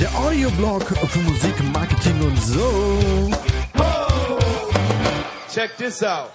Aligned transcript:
Der 0.00 0.16
Audioblog 0.16 0.82
für 0.82 1.18
Musik, 1.18 1.52
Marketing 1.74 2.22
und 2.22 2.42
so. 2.42 3.30
Check 5.52 5.76
this 5.76 6.02
out. 6.02 6.30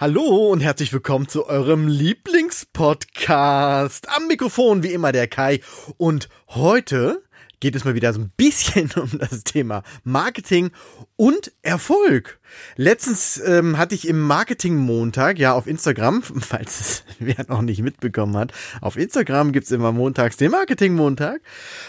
Hallo 0.00 0.50
und 0.50 0.58
herzlich 0.58 0.92
willkommen 0.92 1.28
zu 1.28 1.46
eurem 1.46 1.86
Lieblingspodcast. 1.86 4.08
Am 4.08 4.26
Mikrofon 4.26 4.82
wie 4.82 4.92
immer 4.92 5.12
der 5.12 5.28
Kai. 5.28 5.60
Und 5.98 6.28
heute 6.48 7.22
geht 7.60 7.76
es 7.76 7.84
mal 7.84 7.94
wieder 7.94 8.12
so 8.12 8.20
ein 8.20 8.32
bisschen 8.36 8.90
um 8.96 9.10
das 9.18 9.44
Thema 9.44 9.82
Marketing 10.02 10.70
und 11.16 11.52
Erfolg. 11.62 12.40
Letztens 12.76 13.40
ähm, 13.44 13.78
hatte 13.78 13.94
ich 13.94 14.08
im 14.08 14.20
Marketing-Montag, 14.20 15.38
ja 15.38 15.52
auf 15.52 15.66
Instagram, 15.66 16.22
falls 16.40 16.80
es 16.80 17.04
wer 17.18 17.44
noch 17.48 17.62
nicht 17.62 17.82
mitbekommen 17.82 18.36
hat, 18.36 18.52
auf 18.80 18.96
Instagram 18.96 19.52
gibt's 19.52 19.70
immer 19.70 19.92
montags 19.92 20.36
den 20.36 20.50
Marketing-Montag. 20.50 21.40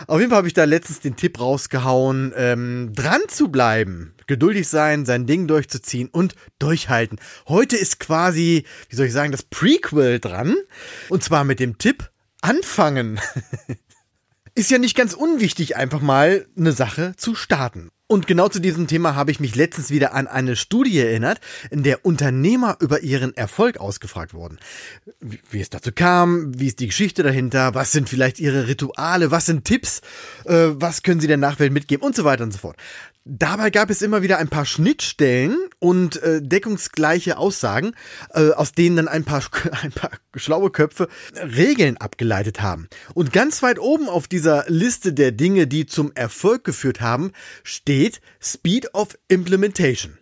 Auf 0.08 0.20
jeden 0.20 0.30
Fall 0.30 0.38
habe 0.38 0.48
ich 0.48 0.54
da 0.54 0.66
letztens 0.66 1.00
den 1.00 1.16
Tipp 1.16 1.40
rausgehauen, 1.40 2.34
ähm, 2.36 2.92
dran 2.94 3.22
zu 3.28 3.50
bleiben, 3.50 4.14
geduldig 4.28 4.68
sein, 4.68 5.06
sein 5.06 5.26
Ding 5.26 5.48
durchzuziehen 5.48 6.10
und 6.12 6.36
durchhalten. 6.60 7.20
Heute 7.48 7.78
ist 7.78 8.00
quasi, 8.00 8.66
wie 8.90 8.96
soll 8.96 9.06
ich 9.08 9.14
sagen, 9.14 9.32
das 9.32 9.44
Prequel 9.44 10.20
dran. 10.20 10.56
Und 11.10 11.24
zwar 11.24 11.44
mit 11.44 11.60
dem 11.60 11.78
Tipp, 11.78 12.12
anfangen. 12.42 13.20
Ist 14.56 14.72
ja 14.72 14.78
nicht 14.78 14.96
ganz 14.96 15.14
unwichtig, 15.14 15.76
einfach 15.76 16.02
mal 16.02 16.46
eine 16.58 16.72
Sache 16.72 17.14
zu 17.16 17.36
starten. 17.36 17.90
Und 18.12 18.28
genau 18.28 18.50
zu 18.50 18.60
diesem 18.60 18.88
Thema 18.88 19.16
habe 19.16 19.32
ich 19.32 19.40
mich 19.40 19.56
letztens 19.56 19.90
wieder 19.90 20.14
an 20.14 20.28
eine 20.28 20.58
Studie 20.58 21.00
erinnert, 21.00 21.40
in 21.70 21.82
der 21.82 22.06
Unternehmer 22.06 22.76
über 22.82 23.00
ihren 23.00 23.34
Erfolg 23.38 23.78
ausgefragt 23.78 24.34
wurden. 24.34 24.60
Wie, 25.22 25.62
es 25.62 25.70
dazu 25.70 25.94
kam, 25.94 26.60
wie 26.60 26.68
ist 26.68 26.82
die 26.82 26.88
Geschichte 26.88 27.24
dahinter, 27.24 27.74
was 27.74 27.94
sind 27.94 28.10
vielleicht 28.10 28.42
ihre 28.42 28.68
Rituale, 28.68 29.32
was 29.32 29.46
sind 29.46 29.64
Tipps, 29.64 30.02
äh, 30.44 30.72
was 30.74 31.04
können 31.04 31.22
sie 31.22 31.28
der 31.28 31.38
Nachwelt 31.38 31.72
mitgeben 31.72 32.06
und 32.06 32.14
so 32.14 32.26
weiter 32.26 32.44
und 32.44 32.52
so 32.52 32.58
fort. 32.58 32.76
Dabei 33.24 33.70
gab 33.70 33.92
es 33.92 34.02
immer 34.02 34.24
wieder 34.24 34.40
ein 34.40 34.48
paar 34.48 34.66
Schnittstellen 34.66 35.56
und 35.78 36.22
äh, 36.24 36.42
deckungsgleiche 36.42 37.38
Aussagen, 37.38 37.94
äh, 38.34 38.50
aus 38.50 38.72
denen 38.72 38.96
dann 38.96 39.08
ein 39.08 39.24
paar, 39.24 39.44
ein 39.84 39.92
paar 39.92 40.10
schlaue 40.36 40.72
Köpfe 40.72 41.08
Regeln 41.36 41.98
abgeleitet 41.98 42.62
haben. 42.62 42.88
Und 43.14 43.32
ganz 43.32 43.62
weit 43.62 43.78
oben 43.78 44.10
auf 44.10 44.28
dieser 44.28 44.66
Liste 44.68 45.14
der 45.14 45.32
Dinge, 45.32 45.68
die 45.68 45.86
zum 45.86 46.12
Erfolg 46.16 46.64
geführt 46.64 47.00
haben, 47.00 47.32
steht 47.64 48.22
Speed 48.40 48.96
of 48.96 49.18
Implementation. 49.28 50.18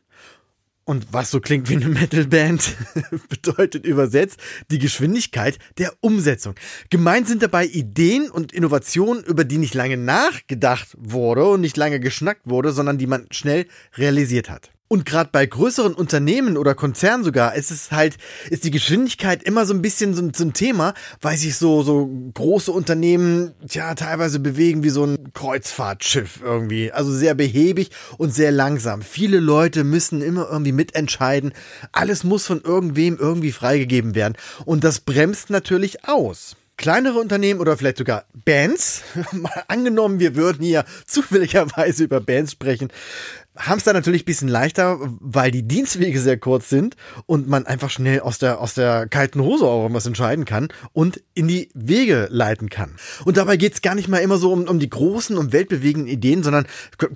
Und 0.89 1.13
was 1.13 1.29
so 1.29 1.39
klingt 1.39 1.69
wie 1.69 1.75
eine 1.75 1.87
Metalband, 1.87 2.75
bedeutet 3.29 3.85
übersetzt 3.85 4.39
die 4.71 4.79
Geschwindigkeit 4.79 5.59
der 5.77 5.93
Umsetzung. 6.01 6.55
Gemeint 6.89 7.27
sind 7.27 7.43
dabei 7.43 7.67
Ideen 7.67 8.27
und 8.27 8.51
Innovationen, 8.53 9.23
über 9.23 9.43
die 9.43 9.59
nicht 9.59 9.75
lange 9.75 9.97
nachgedacht 9.97 10.97
wurde 10.97 11.45
und 11.45 11.61
nicht 11.61 11.77
lange 11.77 11.99
geschnackt 11.99 12.49
wurde, 12.49 12.71
sondern 12.71 12.97
die 12.97 13.05
man 13.05 13.27
schnell 13.29 13.67
realisiert 13.97 14.49
hat. 14.49 14.71
Und 14.89 15.05
gerade 15.05 15.29
bei 15.31 15.45
größeren 15.45 15.93
Unternehmen 15.93 16.57
oder 16.57 16.73
Konzernen 16.73 17.23
sogar 17.23 17.53
ist 17.53 17.69
es 17.69 17.91
halt, 17.91 18.17
ist 18.49 18.63
die 18.63 18.71
Geschwindigkeit 18.71 19.43
immer 19.43 19.67
so 19.67 19.73
ein 19.75 19.83
bisschen 19.83 20.15
so, 20.15 20.27
so, 20.33 20.43
ein 20.43 20.53
Thema, 20.53 20.95
weil 21.21 21.37
sich 21.37 21.57
so, 21.57 21.83
so 21.83 22.09
große 22.33 22.71
Unternehmen, 22.71 23.53
ja, 23.69 23.93
teilweise 23.93 24.39
bewegen 24.39 24.83
wie 24.83 24.89
so 24.89 25.05
ein 25.05 25.31
Kreuzfahrtschiff 25.33 26.41
irgendwie. 26.43 26.91
Also 26.91 27.13
sehr 27.13 27.35
behäbig 27.35 27.91
und 28.17 28.33
sehr 28.33 28.51
langsam. 28.51 29.03
Viele 29.03 29.39
Leute 29.39 29.83
müssen 29.83 30.23
immer 30.23 30.49
irgendwie 30.49 30.71
mitentscheiden. 30.71 31.53
Alles 31.91 32.23
muss 32.23 32.47
von 32.47 32.61
irgendwem 32.63 33.15
irgendwie 33.19 33.51
freigegeben 33.51 34.15
werden. 34.15 34.37
Und 34.65 34.83
das 34.83 35.01
bremst 35.01 35.51
natürlich 35.51 36.07
aus 36.07 36.55
kleinere 36.79 37.19
Unternehmen 37.19 37.59
oder 37.59 37.77
vielleicht 37.77 37.97
sogar 37.97 38.25
Bands, 38.45 39.03
mal 39.33 39.63
angenommen, 39.67 40.19
wir 40.19 40.35
würden 40.35 40.63
hier 40.63 40.85
zufälligerweise 41.05 42.05
über 42.05 42.21
Bands 42.21 42.53
sprechen, 42.53 42.87
haben 43.59 43.77
es 43.77 43.83
dann 43.83 43.95
natürlich 43.95 44.25
bisschen 44.25 44.47
leichter, 44.47 44.97
weil 45.19 45.51
die 45.51 45.67
Dienstwege 45.67 46.19
sehr 46.19 46.37
kurz 46.37 46.69
sind 46.69 46.95
und 47.25 47.47
man 47.47 47.65
einfach 47.65 47.89
schnell 47.89 48.21
aus 48.21 48.39
der, 48.39 48.59
aus 48.61 48.73
der 48.73 49.07
kalten 49.07 49.41
Hose 49.41 49.65
auch 49.65 49.81
irgendwas 49.81 50.05
entscheiden 50.05 50.45
kann 50.45 50.69
und 50.93 51.21
in 51.33 51.47
die 51.47 51.69
Wege 51.73 52.27
leiten 52.31 52.69
kann. 52.69 52.95
Und 53.25 53.37
dabei 53.37 53.57
geht 53.57 53.73
es 53.73 53.81
gar 53.81 53.95
nicht 53.95 54.07
mal 54.07 54.19
immer 54.19 54.37
so 54.37 54.51
um, 54.51 54.67
um 54.67 54.79
die 54.79 54.89
großen 54.89 55.37
und 55.37 55.51
weltbewegenden 55.51 56.11
Ideen, 56.11 56.41
sondern 56.41 56.65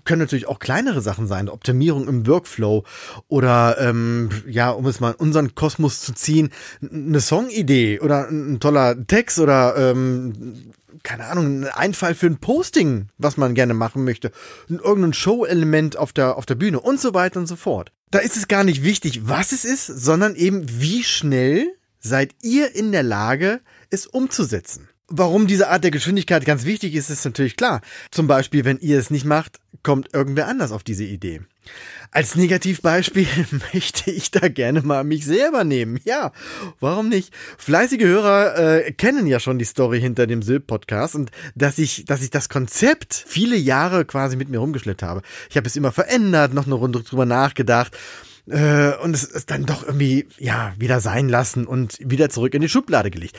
können 0.03 0.21
natürlich 0.21 0.47
auch 0.47 0.59
kleinere 0.59 1.01
Sachen 1.01 1.27
sein. 1.27 1.49
Optimierung 1.49 2.07
im 2.07 2.27
Workflow 2.27 2.83
oder, 3.27 3.77
ähm, 3.79 4.29
ja, 4.47 4.71
um 4.71 4.85
es 4.85 4.99
mal 4.99 5.11
in 5.11 5.15
unseren 5.15 5.55
Kosmos 5.55 6.01
zu 6.01 6.13
ziehen, 6.13 6.49
eine 6.81 7.21
Songidee 7.21 7.99
oder 7.99 8.27
ein 8.27 8.59
toller 8.59 9.07
Text 9.07 9.39
oder 9.39 9.75
ähm, 9.77 10.73
keine 11.03 11.25
Ahnung, 11.25 11.63
ein 11.63 11.67
Einfall 11.67 12.15
für 12.15 12.27
ein 12.27 12.37
Posting, 12.37 13.09
was 13.17 13.37
man 13.37 13.55
gerne 13.55 13.73
machen 13.73 14.03
möchte, 14.03 14.31
irgendein 14.69 15.13
Show-Element 15.13 15.97
auf 15.97 16.13
der, 16.13 16.37
auf 16.37 16.45
der 16.45 16.55
Bühne 16.55 16.79
und 16.79 16.99
so 16.99 17.13
weiter 17.13 17.39
und 17.39 17.47
so 17.47 17.55
fort. 17.55 17.91
Da 18.09 18.19
ist 18.19 18.37
es 18.37 18.47
gar 18.47 18.63
nicht 18.63 18.83
wichtig, 18.83 19.27
was 19.27 19.51
es 19.51 19.65
ist, 19.65 19.87
sondern 19.87 20.35
eben 20.35 20.65
wie 20.67 21.03
schnell 21.03 21.67
seid 21.99 22.35
ihr 22.41 22.75
in 22.75 22.91
der 22.91 23.03
Lage, 23.03 23.61
es 23.89 24.05
umzusetzen. 24.05 24.89
Warum 25.15 25.45
diese 25.45 25.69
Art 25.69 25.83
der 25.83 25.91
Geschwindigkeit 25.91 26.43
ganz 26.43 26.65
wichtig 26.65 26.95
ist, 26.95 27.11
ist 27.11 27.23
natürlich 27.23 27.55
klar. 27.55 27.81
Zum 28.09 28.25
Beispiel, 28.25 28.65
wenn 28.65 28.79
ihr 28.79 28.97
es 28.97 29.11
nicht 29.11 29.25
macht, 29.25 29.59
kommt 29.83 30.11
irgendwer 30.11 30.47
anders 30.47 30.71
auf 30.71 30.81
diese 30.81 31.03
Idee. 31.03 31.41
Als 32.09 32.33
Negativbeispiel 32.33 33.27
möchte 33.73 34.09
ich 34.09 34.31
da 34.31 34.47
gerne 34.47 34.81
mal 34.81 35.03
mich 35.03 35.23
selber 35.23 35.65
nehmen. 35.65 35.99
Ja, 36.03 36.31
warum 36.79 37.09
nicht? 37.09 37.31
Fleißige 37.59 38.01
Hörer 38.01 38.57
äh, 38.57 38.91
kennen 38.91 39.27
ja 39.27 39.39
schon 39.39 39.59
die 39.59 39.65
Story 39.65 40.01
hinter 40.01 40.25
dem 40.25 40.41
Sylt-Podcast 40.41 41.13
und 41.13 41.29
dass 41.53 41.77
ich, 41.77 42.05
dass 42.05 42.23
ich 42.23 42.31
das 42.31 42.49
Konzept 42.49 43.13
viele 43.13 43.55
Jahre 43.55 44.05
quasi 44.05 44.35
mit 44.35 44.49
mir 44.49 44.57
rumgeschleppt 44.57 45.03
habe. 45.03 45.21
Ich 45.51 45.57
habe 45.57 45.67
es 45.67 45.75
immer 45.75 45.91
verändert, 45.91 46.55
noch 46.55 46.65
eine 46.65 46.73
Runde 46.73 47.03
drüber 47.03 47.27
nachgedacht 47.27 47.95
äh, 48.47 48.95
und 48.97 49.13
es 49.13 49.23
ist 49.23 49.51
dann 49.51 49.67
doch 49.67 49.85
irgendwie 49.85 50.27
ja 50.39 50.73
wieder 50.79 51.01
sein 51.01 51.29
lassen 51.29 51.67
und 51.67 51.99
wieder 51.99 52.31
zurück 52.31 52.55
in 52.55 52.63
die 52.63 52.69
Schublade 52.69 53.11
gelegt. 53.11 53.37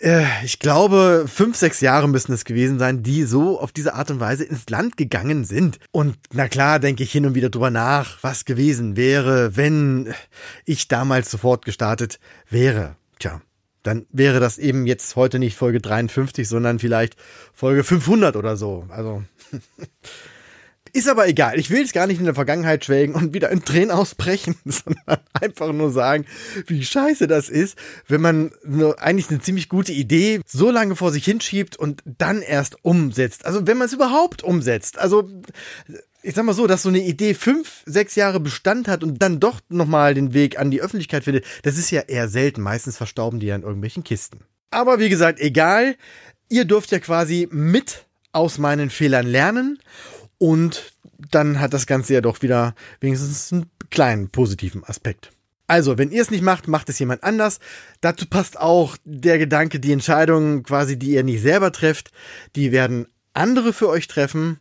Äh, 0.00 0.24
ich 0.44 0.58
glaube, 0.58 1.26
fünf, 1.26 1.56
sechs 1.56 1.80
Jahre 1.80 2.08
müssen 2.08 2.32
es 2.32 2.44
gewesen 2.44 2.78
sein, 2.78 3.02
die 3.02 3.24
so 3.24 3.60
auf 3.60 3.72
diese 3.72 3.94
Art 3.94 4.10
und 4.10 4.20
Weise 4.20 4.44
ins 4.44 4.68
Land 4.68 4.96
gegangen 4.96 5.44
sind. 5.44 5.78
Und 5.92 6.16
na 6.32 6.48
klar, 6.48 6.78
denke 6.78 7.02
ich 7.02 7.12
hin 7.12 7.26
und 7.26 7.34
wieder 7.34 7.50
drüber 7.50 7.70
nach, 7.70 8.22
was 8.22 8.44
gewesen 8.44 8.96
wäre, 8.96 9.56
wenn 9.56 10.14
ich 10.64 10.88
damals 10.88 11.30
sofort 11.30 11.64
gestartet 11.64 12.18
wäre. 12.48 12.96
Tja, 13.18 13.40
dann 13.82 14.06
wäre 14.10 14.40
das 14.40 14.58
eben 14.58 14.86
jetzt 14.86 15.16
heute 15.16 15.38
nicht 15.38 15.56
Folge 15.56 15.80
53, 15.80 16.48
sondern 16.48 16.78
vielleicht 16.78 17.16
Folge 17.54 17.84
500 17.84 18.36
oder 18.36 18.56
so. 18.56 18.86
Also 18.88 19.22
Ist 20.92 21.08
aber 21.08 21.28
egal. 21.28 21.58
Ich 21.58 21.70
will 21.70 21.80
jetzt 21.80 21.92
gar 21.92 22.06
nicht 22.06 22.18
in 22.18 22.24
der 22.24 22.34
Vergangenheit 22.34 22.84
schwelgen 22.84 23.14
und 23.14 23.34
wieder 23.34 23.50
in 23.50 23.64
Tränen 23.64 23.90
ausbrechen, 23.90 24.56
sondern 24.64 25.18
einfach 25.32 25.72
nur 25.72 25.90
sagen, 25.90 26.26
wie 26.66 26.84
scheiße 26.84 27.26
das 27.26 27.48
ist, 27.48 27.76
wenn 28.08 28.20
man 28.20 28.52
nur 28.64 29.00
eigentlich 29.00 29.30
eine 29.30 29.40
ziemlich 29.40 29.68
gute 29.68 29.92
Idee 29.92 30.40
so 30.46 30.70
lange 30.70 30.96
vor 30.96 31.12
sich 31.12 31.24
hinschiebt 31.24 31.76
und 31.76 32.02
dann 32.04 32.42
erst 32.42 32.76
umsetzt. 32.82 33.46
Also 33.46 33.66
wenn 33.66 33.78
man 33.78 33.86
es 33.86 33.92
überhaupt 33.92 34.42
umsetzt. 34.42 34.98
Also 34.98 35.28
ich 36.22 36.34
sag 36.34 36.44
mal 36.44 36.54
so, 36.54 36.66
dass 36.66 36.82
so 36.82 36.88
eine 36.88 36.98
Idee 36.98 37.34
fünf, 37.34 37.82
sechs 37.86 38.16
Jahre 38.16 38.40
Bestand 38.40 38.88
hat 38.88 39.04
und 39.04 39.22
dann 39.22 39.38
doch 39.38 39.60
nochmal 39.68 40.14
den 40.14 40.34
Weg 40.34 40.58
an 40.58 40.70
die 40.70 40.82
Öffentlichkeit 40.82 41.24
findet, 41.24 41.44
das 41.62 41.78
ist 41.78 41.90
ja 41.90 42.00
eher 42.00 42.28
selten. 42.28 42.62
Meistens 42.62 42.96
verstauben 42.96 43.38
die 43.38 43.46
ja 43.46 43.54
in 43.54 43.62
irgendwelchen 43.62 44.02
Kisten. 44.02 44.40
Aber 44.70 44.98
wie 44.98 45.08
gesagt, 45.08 45.40
egal. 45.40 45.96
Ihr 46.48 46.64
dürft 46.64 46.92
ja 46.92 47.00
quasi 47.00 47.48
mit 47.50 48.06
aus 48.32 48.58
meinen 48.58 48.90
Fehlern 48.90 49.26
lernen 49.26 49.78
und 50.38 50.92
dann 51.30 51.60
hat 51.60 51.72
das 51.72 51.86
Ganze 51.86 52.14
ja 52.14 52.20
doch 52.20 52.42
wieder 52.42 52.74
wenigstens 53.00 53.52
einen 53.52 53.70
kleinen 53.90 54.28
positiven 54.28 54.84
Aspekt. 54.84 55.32
Also, 55.68 55.98
wenn 55.98 56.12
ihr 56.12 56.22
es 56.22 56.30
nicht 56.30 56.42
macht, 56.42 56.68
macht 56.68 56.88
es 56.88 56.98
jemand 56.98 57.24
anders. 57.24 57.58
Dazu 58.00 58.26
passt 58.26 58.58
auch 58.58 58.96
der 59.04 59.38
Gedanke, 59.38 59.80
die 59.80 59.92
Entscheidungen 59.92 60.62
quasi, 60.62 60.96
die 60.96 61.10
ihr 61.10 61.24
nicht 61.24 61.42
selber 61.42 61.72
trefft, 61.72 62.12
die 62.54 62.70
werden 62.70 63.06
andere 63.34 63.72
für 63.72 63.88
euch 63.88 64.06
treffen 64.06 64.60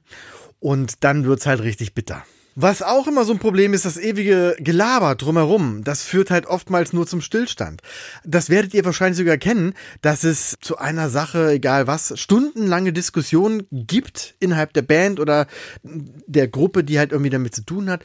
und 0.60 1.04
dann 1.04 1.25
wird's 1.25 1.45
halt 1.45 1.62
richtig 1.62 1.94
bitter. 1.94 2.25
Was 2.57 2.81
auch 2.81 3.06
immer 3.07 3.25
so 3.25 3.34
ein 3.34 3.40
Problem 3.40 3.74
ist, 3.74 3.84
das 3.84 3.98
ewige 3.98 4.56
Gelaber 4.60 5.16
drumherum. 5.16 5.84
Das 5.84 6.04
führt 6.04 6.31
halt 6.31 6.46
oftmals 6.46 6.94
nur 6.94 7.06
zum 7.06 7.19
Stillstand. 7.19 7.81
Das 8.24 8.50
werdet 8.50 8.74
ihr 8.74 8.86
wahrscheinlich 8.86 9.18
sogar 9.18 9.36
kennen, 9.38 9.74
dass 10.02 10.24
es 10.24 10.56
zu 10.62 10.78
einer 10.78 11.10
Sache, 11.10 11.52
egal 11.52 11.86
was, 11.88 12.18
stundenlange 12.18 12.94
Diskussionen 12.94 13.68
gibt 13.72 14.36
innerhalb 14.40 14.72
der 14.72 14.84
Band 14.84 15.19
oder 15.19 15.48
der 15.84 16.48
Gruppe, 16.48 16.86
die 16.86 16.98
halt 16.98 17.12
irgendwie 17.12 17.30
damit 17.30 17.54
zu 17.54 17.66
tun 17.66 17.90
hat, 17.90 18.04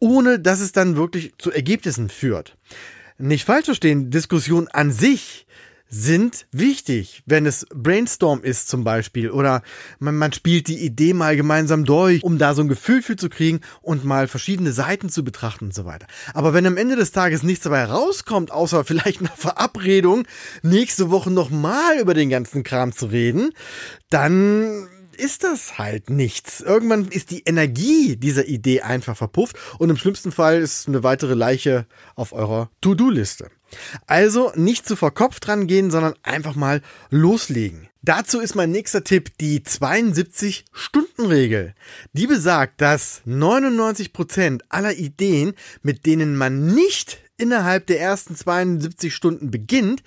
ohne 0.00 0.40
dass 0.40 0.58
es 0.58 0.72
dann 0.72 0.96
wirklich 0.96 1.34
zu 1.38 1.52
Ergebnissen 1.52 2.08
führt. 2.08 2.56
Nicht 3.18 3.44
falsch 3.44 3.66
verstehen, 3.66 4.10
Diskussion 4.10 4.66
an 4.66 4.90
sich 4.90 5.46
sind 5.94 6.46
wichtig, 6.52 7.22
wenn 7.26 7.44
es 7.44 7.66
Brainstorm 7.72 8.42
ist 8.42 8.68
zum 8.68 8.82
Beispiel 8.82 9.30
oder 9.30 9.62
man, 9.98 10.16
man 10.16 10.32
spielt 10.32 10.66
die 10.68 10.78
Idee 10.78 11.12
mal 11.12 11.36
gemeinsam 11.36 11.84
durch, 11.84 12.24
um 12.24 12.38
da 12.38 12.54
so 12.54 12.62
ein 12.62 12.68
Gefühl 12.68 13.02
für 13.02 13.16
zu 13.16 13.28
kriegen 13.28 13.60
und 13.82 14.02
mal 14.02 14.26
verschiedene 14.26 14.72
Seiten 14.72 15.10
zu 15.10 15.22
betrachten 15.22 15.66
und 15.66 15.74
so 15.74 15.84
weiter. 15.84 16.06
Aber 16.32 16.54
wenn 16.54 16.66
am 16.66 16.78
Ende 16.78 16.96
des 16.96 17.12
Tages 17.12 17.42
nichts 17.42 17.64
dabei 17.64 17.84
rauskommt, 17.84 18.50
außer 18.50 18.84
vielleicht 18.86 19.20
eine 19.20 19.28
Verabredung, 19.36 20.26
nächste 20.62 21.10
Woche 21.10 21.30
nochmal 21.30 21.98
über 22.00 22.14
den 22.14 22.30
ganzen 22.30 22.62
Kram 22.62 22.92
zu 22.92 23.06
reden, 23.06 23.50
dann 24.08 24.88
ist 25.18 25.44
das 25.44 25.76
halt 25.76 26.08
nichts. 26.08 26.62
Irgendwann 26.62 27.08
ist 27.08 27.30
die 27.30 27.42
Energie 27.44 28.16
dieser 28.16 28.46
Idee 28.46 28.80
einfach 28.80 29.14
verpufft 29.16 29.56
und 29.78 29.90
im 29.90 29.98
schlimmsten 29.98 30.32
Fall 30.32 30.62
ist 30.62 30.88
eine 30.88 31.02
weitere 31.02 31.34
Leiche 31.34 31.84
auf 32.14 32.32
eurer 32.32 32.70
To-Do-Liste. 32.80 33.50
Also 34.06 34.52
nicht 34.54 34.86
zu 34.86 34.96
verkopft 34.96 35.46
dran 35.46 35.66
gehen, 35.66 35.90
sondern 35.90 36.14
einfach 36.22 36.54
mal 36.54 36.82
loslegen. 37.10 37.88
Dazu 38.02 38.40
ist 38.40 38.54
mein 38.56 38.72
nächster 38.72 39.04
Tipp 39.04 39.38
die 39.38 39.60
72-Stunden-Regel. 39.60 41.74
Die 42.12 42.26
besagt, 42.26 42.80
dass 42.80 43.22
99% 43.26 44.62
aller 44.68 44.94
Ideen, 44.94 45.54
mit 45.82 46.04
denen 46.04 46.36
man 46.36 46.74
nicht 46.74 47.20
innerhalb 47.38 47.86
der 47.86 48.00
ersten 48.00 48.34
72 48.34 49.14
Stunden 49.14 49.52
beginnt, 49.52 50.02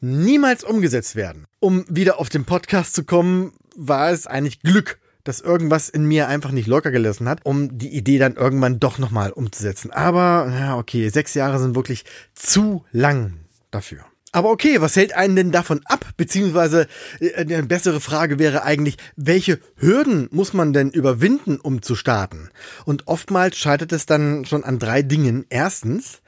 niemals 0.00 0.64
umgesetzt 0.64 1.14
werden. 1.16 1.44
Um 1.60 1.84
wieder 1.88 2.18
auf 2.20 2.30
den 2.30 2.44
Podcast 2.44 2.94
zu 2.94 3.04
kommen, 3.04 3.52
war 3.76 4.10
es 4.10 4.26
eigentlich 4.26 4.60
Glück, 4.60 4.98
dass 5.28 5.40
irgendwas 5.40 5.88
in 5.88 6.04
mir 6.04 6.28
einfach 6.28 6.52
nicht 6.52 6.68
locker 6.68 6.90
gelassen 6.90 7.28
hat, 7.28 7.40
um 7.44 7.78
die 7.78 7.94
Idee 7.94 8.18
dann 8.18 8.36
irgendwann 8.36 8.80
doch 8.80 8.98
nochmal 8.98 9.32
umzusetzen. 9.32 9.90
Aber, 9.90 10.52
ja, 10.58 10.76
okay, 10.76 11.08
sechs 11.08 11.34
Jahre 11.34 11.58
sind 11.58 11.74
wirklich 11.74 12.04
zu 12.34 12.84
lang 12.92 13.34
dafür. 13.70 14.04
Aber 14.32 14.50
okay, 14.50 14.82
was 14.82 14.96
hält 14.96 15.14
einen 15.14 15.34
denn 15.34 15.50
davon 15.50 15.80
ab? 15.86 16.04
Beziehungsweise 16.18 16.88
äh, 17.20 17.34
eine 17.36 17.62
bessere 17.62 18.00
Frage 18.00 18.38
wäre 18.38 18.64
eigentlich, 18.64 18.98
welche 19.16 19.60
Hürden 19.76 20.28
muss 20.30 20.52
man 20.52 20.74
denn 20.74 20.90
überwinden, 20.90 21.58
um 21.58 21.80
zu 21.80 21.94
starten? 21.94 22.50
Und 22.84 23.08
oftmals 23.08 23.56
scheitert 23.56 23.92
es 23.92 24.04
dann 24.04 24.44
schon 24.44 24.62
an 24.62 24.78
drei 24.78 25.00
Dingen. 25.00 25.46
Erstens, 25.48 26.20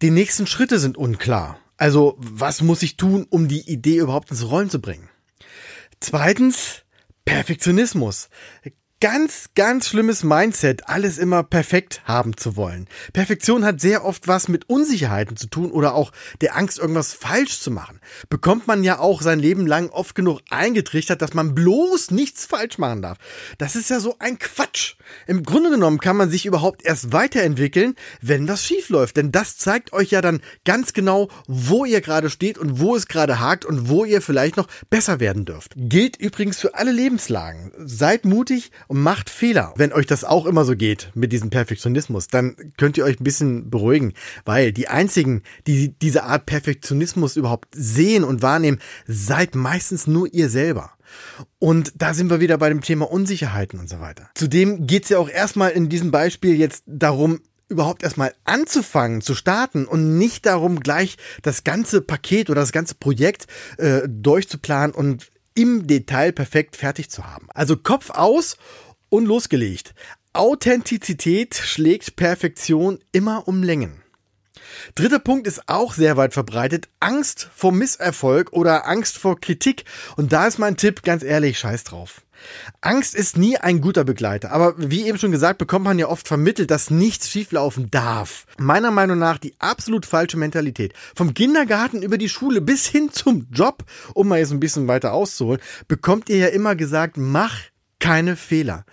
die 0.00 0.10
nächsten 0.10 0.46
Schritte 0.46 0.78
sind 0.78 0.96
unklar. 0.96 1.58
Also, 1.76 2.16
was 2.18 2.62
muss 2.62 2.82
ich 2.82 2.96
tun, 2.96 3.26
um 3.28 3.46
die 3.46 3.70
Idee 3.70 3.98
überhaupt 3.98 4.30
ins 4.30 4.48
Rollen 4.48 4.70
zu 4.70 4.80
bringen? 4.80 5.10
Zweitens, 6.00 6.83
Perfektionismus 7.24 8.28
ganz, 9.04 9.50
ganz 9.54 9.88
schlimmes 9.88 10.24
Mindset, 10.24 10.88
alles 10.88 11.18
immer 11.18 11.42
perfekt 11.42 12.00
haben 12.06 12.38
zu 12.38 12.56
wollen. 12.56 12.88
Perfektion 13.12 13.62
hat 13.62 13.78
sehr 13.78 14.02
oft 14.02 14.28
was 14.28 14.48
mit 14.48 14.70
Unsicherheiten 14.70 15.36
zu 15.36 15.46
tun 15.46 15.72
oder 15.72 15.94
auch 15.94 16.10
der 16.40 16.56
Angst, 16.56 16.78
irgendwas 16.78 17.12
falsch 17.12 17.60
zu 17.60 17.70
machen. 17.70 18.00
Bekommt 18.30 18.66
man 18.66 18.82
ja 18.82 19.00
auch 19.00 19.20
sein 19.20 19.40
Leben 19.40 19.66
lang 19.66 19.90
oft 19.90 20.14
genug 20.14 20.40
eingetrichtert, 20.48 21.20
dass 21.20 21.34
man 21.34 21.54
bloß 21.54 22.12
nichts 22.12 22.46
falsch 22.46 22.78
machen 22.78 23.02
darf. 23.02 23.18
Das 23.58 23.76
ist 23.76 23.90
ja 23.90 24.00
so 24.00 24.16
ein 24.20 24.38
Quatsch. 24.38 24.94
Im 25.26 25.42
Grunde 25.42 25.68
genommen 25.68 25.98
kann 25.98 26.16
man 26.16 26.30
sich 26.30 26.46
überhaupt 26.46 26.82
erst 26.82 27.12
weiterentwickeln, 27.12 27.96
wenn 28.22 28.48
was 28.48 28.64
schief 28.64 28.88
läuft. 28.88 29.18
Denn 29.18 29.32
das 29.32 29.58
zeigt 29.58 29.92
euch 29.92 30.12
ja 30.12 30.22
dann 30.22 30.40
ganz 30.64 30.94
genau, 30.94 31.28
wo 31.46 31.84
ihr 31.84 32.00
gerade 32.00 32.30
steht 32.30 32.56
und 32.56 32.80
wo 32.80 32.96
es 32.96 33.06
gerade 33.06 33.38
hakt 33.38 33.66
und 33.66 33.90
wo 33.90 34.06
ihr 34.06 34.22
vielleicht 34.22 34.56
noch 34.56 34.68
besser 34.88 35.20
werden 35.20 35.44
dürft. 35.44 35.74
Gilt 35.76 36.16
übrigens 36.16 36.58
für 36.58 36.74
alle 36.74 36.92
Lebenslagen. 36.92 37.70
Seid 37.76 38.24
mutig 38.24 38.70
und 38.93 38.93
macht 38.94 39.28
Fehler. 39.28 39.74
Wenn 39.76 39.92
euch 39.92 40.06
das 40.06 40.24
auch 40.24 40.46
immer 40.46 40.64
so 40.64 40.76
geht 40.76 41.10
mit 41.14 41.32
diesem 41.32 41.50
Perfektionismus, 41.50 42.28
dann 42.28 42.56
könnt 42.76 42.96
ihr 42.96 43.04
euch 43.04 43.20
ein 43.20 43.24
bisschen 43.24 43.68
beruhigen, 43.68 44.14
weil 44.44 44.72
die 44.72 44.88
einzigen, 44.88 45.42
die 45.66 45.88
diese 45.98 46.22
Art 46.22 46.46
Perfektionismus 46.46 47.36
überhaupt 47.36 47.68
sehen 47.74 48.22
und 48.22 48.40
wahrnehmen, 48.40 48.78
seid 49.06 49.56
meistens 49.56 50.06
nur 50.06 50.32
ihr 50.32 50.48
selber. 50.48 50.92
Und 51.58 51.92
da 51.96 52.14
sind 52.14 52.30
wir 52.30 52.40
wieder 52.40 52.56
bei 52.56 52.68
dem 52.68 52.80
Thema 52.80 53.10
Unsicherheiten 53.10 53.80
und 53.80 53.88
so 53.88 53.98
weiter. 54.00 54.30
Zudem 54.34 54.86
geht 54.86 55.04
es 55.04 55.08
ja 55.10 55.18
auch 55.18 55.28
erstmal 55.28 55.72
in 55.72 55.88
diesem 55.88 56.10
Beispiel 56.12 56.54
jetzt 56.54 56.84
darum, 56.86 57.40
überhaupt 57.68 58.04
erstmal 58.04 58.32
anzufangen, 58.44 59.22
zu 59.22 59.34
starten 59.34 59.86
und 59.86 60.18
nicht 60.18 60.46
darum, 60.46 60.80
gleich 60.80 61.16
das 61.42 61.64
ganze 61.64 62.00
Paket 62.00 62.48
oder 62.48 62.60
das 62.60 62.72
ganze 62.72 62.94
Projekt 62.94 63.46
äh, 63.78 64.02
durchzuplanen 64.06 64.94
und 64.94 65.30
im 65.54 65.86
Detail 65.86 66.32
perfekt 66.32 66.76
fertig 66.76 67.10
zu 67.10 67.26
haben. 67.26 67.46
Also 67.54 67.76
Kopf 67.76 68.10
aus 68.10 68.56
und 69.14 69.26
losgelegt. 69.26 69.94
Authentizität 70.32 71.54
schlägt 71.54 72.16
Perfektion 72.16 72.98
immer 73.12 73.46
um 73.46 73.62
Längen. 73.62 74.02
Dritter 74.94 75.20
Punkt 75.20 75.46
ist 75.46 75.68
auch 75.68 75.94
sehr 75.94 76.16
weit 76.16 76.34
verbreitet. 76.34 76.88
Angst 77.00 77.48
vor 77.54 77.72
Misserfolg 77.72 78.52
oder 78.52 78.88
Angst 78.88 79.18
vor 79.18 79.40
Kritik. 79.40 79.84
Und 80.16 80.32
da 80.32 80.46
ist 80.46 80.58
mein 80.58 80.76
Tipp, 80.76 81.02
ganz 81.02 81.22
ehrlich, 81.22 81.58
scheiß 81.58 81.84
drauf. 81.84 82.22
Angst 82.80 83.14
ist 83.14 83.36
nie 83.36 83.56
ein 83.56 83.80
guter 83.80 84.04
Begleiter, 84.04 84.50
aber 84.50 84.74
wie 84.76 85.06
eben 85.06 85.18
schon 85.18 85.30
gesagt, 85.30 85.56
bekommt 85.58 85.84
man 85.84 85.98
ja 85.98 86.08
oft 86.08 86.28
vermittelt, 86.28 86.70
dass 86.70 86.90
nichts 86.90 87.30
schieflaufen 87.30 87.90
darf. 87.90 88.46
Meiner 88.58 88.90
Meinung 88.90 89.18
nach 89.18 89.38
die 89.38 89.54
absolut 89.60 90.04
falsche 90.04 90.36
Mentalität. 90.36 90.92
Vom 91.14 91.32
Kindergarten 91.32 92.02
über 92.02 92.18
die 92.18 92.28
Schule 92.28 92.60
bis 92.60 92.86
hin 92.86 93.10
zum 93.12 93.46
Job, 93.50 93.84
um 94.12 94.28
mal 94.28 94.40
jetzt 94.40 94.52
ein 94.52 94.60
bisschen 94.60 94.88
weiter 94.88 95.12
auszuholen, 95.12 95.60
bekommt 95.88 96.28
ihr 96.28 96.38
ja 96.38 96.48
immer 96.48 96.74
gesagt, 96.74 97.16
mach 97.16 97.54
keine 98.04 98.36
Fehler. 98.36 98.84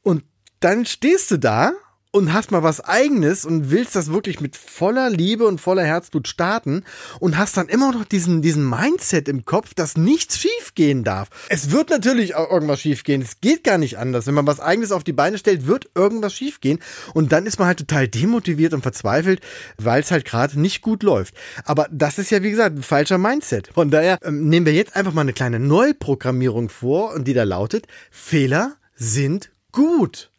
Und 0.00 0.24
dann 0.60 0.86
stehst 0.86 1.30
du 1.30 1.36
da 1.36 1.72
und 2.12 2.32
hast 2.32 2.50
mal 2.50 2.62
was 2.62 2.80
eigenes 2.80 3.44
und 3.44 3.70
willst 3.70 3.94
das 3.94 4.12
wirklich 4.12 4.40
mit 4.40 4.56
voller 4.56 5.10
Liebe 5.10 5.46
und 5.46 5.60
voller 5.60 5.84
Herzblut 5.84 6.26
starten 6.26 6.82
und 7.20 7.38
hast 7.38 7.56
dann 7.56 7.68
immer 7.68 7.92
noch 7.92 8.04
diesen, 8.04 8.42
diesen 8.42 8.68
Mindset 8.68 9.28
im 9.28 9.44
Kopf, 9.44 9.74
dass 9.74 9.96
nichts 9.96 10.38
schiefgehen 10.38 11.04
darf. 11.04 11.28
Es 11.48 11.70
wird 11.70 11.90
natürlich 11.90 12.34
auch 12.34 12.50
irgendwas 12.50 12.80
schiefgehen. 12.80 13.22
Es 13.22 13.40
geht 13.40 13.62
gar 13.62 13.78
nicht 13.78 13.98
anders. 13.98 14.26
Wenn 14.26 14.34
man 14.34 14.46
was 14.46 14.60
eigenes 14.60 14.92
auf 14.92 15.04
die 15.04 15.12
Beine 15.12 15.38
stellt, 15.38 15.66
wird 15.66 15.90
irgendwas 15.94 16.34
schiefgehen 16.34 16.80
und 17.14 17.32
dann 17.32 17.46
ist 17.46 17.58
man 17.58 17.68
halt 17.68 17.78
total 17.78 18.08
demotiviert 18.08 18.74
und 18.74 18.82
verzweifelt, 18.82 19.40
weil 19.78 20.00
es 20.00 20.10
halt 20.10 20.24
gerade 20.24 20.60
nicht 20.60 20.82
gut 20.82 21.02
läuft. 21.02 21.34
Aber 21.64 21.86
das 21.92 22.18
ist 22.18 22.30
ja, 22.30 22.42
wie 22.42 22.50
gesagt, 22.50 22.76
ein 22.76 22.82
falscher 22.82 23.18
Mindset. 23.18 23.70
Von 23.72 23.90
daher 23.90 24.18
ähm, 24.22 24.48
nehmen 24.48 24.66
wir 24.66 24.74
jetzt 24.74 24.96
einfach 24.96 25.12
mal 25.12 25.22
eine 25.22 25.32
kleine 25.32 25.60
Neuprogrammierung 25.60 26.68
vor 26.68 27.14
und 27.14 27.28
die 27.28 27.34
da 27.34 27.44
lautet, 27.44 27.86
Fehler 28.10 28.76
sind 28.96 29.50
gut. 29.72 30.29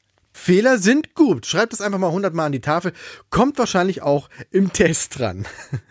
Fehler 0.42 0.80
sind 0.80 1.14
gut. 1.14 1.46
Schreibt 1.46 1.72
es 1.72 1.82
einfach 1.82 2.00
mal 2.00 2.08
100 2.08 2.34
Mal 2.34 2.48
an 2.48 2.52
die 2.52 2.62
Tafel. 2.62 2.94
Kommt 3.30 3.60
wahrscheinlich 3.60 4.02
auch 4.02 4.28
im 4.50 4.74
Test 4.74 5.20
dran. 5.20 5.46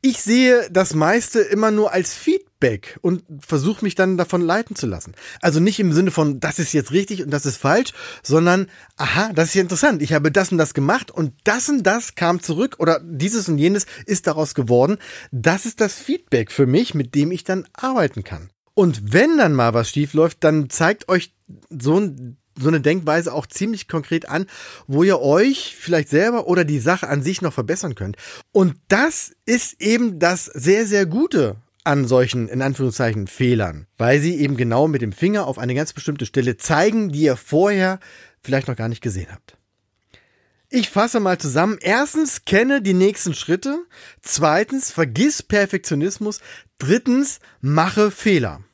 Ich 0.00 0.20
sehe 0.20 0.68
das 0.72 0.94
meiste 0.94 1.38
immer 1.38 1.70
nur 1.70 1.92
als 1.92 2.12
Feedback 2.12 2.98
und 3.02 3.22
versuche 3.38 3.84
mich 3.84 3.94
dann 3.94 4.16
davon 4.16 4.40
leiten 4.40 4.74
zu 4.74 4.84
lassen. 4.84 5.14
Also 5.40 5.60
nicht 5.60 5.78
im 5.78 5.92
Sinne 5.92 6.10
von, 6.10 6.40
das 6.40 6.58
ist 6.58 6.72
jetzt 6.72 6.90
richtig 6.90 7.22
und 7.22 7.30
das 7.30 7.46
ist 7.46 7.56
falsch, 7.56 7.92
sondern, 8.20 8.66
aha, 8.96 9.30
das 9.32 9.50
ist 9.50 9.54
ja 9.54 9.62
interessant. 9.62 10.02
Ich 10.02 10.12
habe 10.12 10.32
das 10.32 10.50
und 10.50 10.58
das 10.58 10.74
gemacht 10.74 11.12
und 11.12 11.34
das 11.44 11.68
und 11.68 11.84
das 11.84 12.16
kam 12.16 12.42
zurück 12.42 12.74
oder 12.80 12.98
dieses 13.00 13.48
und 13.48 13.58
jenes 13.58 13.86
ist 14.06 14.26
daraus 14.26 14.56
geworden. 14.56 14.98
Das 15.30 15.66
ist 15.66 15.80
das 15.80 15.94
Feedback 15.94 16.50
für 16.50 16.66
mich, 16.66 16.94
mit 16.94 17.14
dem 17.14 17.30
ich 17.30 17.44
dann 17.44 17.68
arbeiten 17.72 18.24
kann. 18.24 18.50
Und 18.74 19.12
wenn 19.12 19.38
dann 19.38 19.52
mal 19.52 19.72
was 19.72 19.90
schief 19.90 20.14
läuft, 20.14 20.42
dann 20.42 20.68
zeigt 20.68 21.08
euch 21.08 21.32
so 21.70 22.00
ein 22.00 22.38
so 22.58 22.68
eine 22.68 22.80
Denkweise 22.80 23.32
auch 23.32 23.46
ziemlich 23.46 23.88
konkret 23.88 24.28
an, 24.28 24.46
wo 24.86 25.02
ihr 25.02 25.20
euch 25.20 25.76
vielleicht 25.78 26.08
selber 26.08 26.46
oder 26.46 26.64
die 26.64 26.78
Sache 26.78 27.08
an 27.08 27.22
sich 27.22 27.42
noch 27.42 27.52
verbessern 27.52 27.94
könnt. 27.94 28.16
Und 28.52 28.74
das 28.88 29.32
ist 29.44 29.80
eben 29.80 30.18
das 30.18 30.46
sehr, 30.46 30.86
sehr 30.86 31.06
Gute 31.06 31.56
an 31.84 32.06
solchen, 32.06 32.48
in 32.48 32.62
Anführungszeichen, 32.62 33.28
Fehlern, 33.28 33.86
weil 33.96 34.20
sie 34.20 34.36
eben 34.36 34.56
genau 34.56 34.88
mit 34.88 35.02
dem 35.02 35.12
Finger 35.12 35.46
auf 35.46 35.58
eine 35.58 35.74
ganz 35.74 35.92
bestimmte 35.92 36.26
Stelle 36.26 36.56
zeigen, 36.56 37.10
die 37.10 37.22
ihr 37.22 37.36
vorher 37.36 38.00
vielleicht 38.42 38.68
noch 38.68 38.76
gar 38.76 38.88
nicht 38.88 39.02
gesehen 39.02 39.28
habt. 39.30 39.56
Ich 40.68 40.90
fasse 40.90 41.20
mal 41.20 41.38
zusammen. 41.38 41.78
Erstens, 41.80 42.44
kenne 42.44 42.82
die 42.82 42.92
nächsten 42.92 43.34
Schritte. 43.34 43.84
Zweitens, 44.20 44.90
vergiss 44.90 45.42
Perfektionismus. 45.42 46.40
Drittens, 46.78 47.38
mache 47.60 48.10
Fehler. 48.10 48.64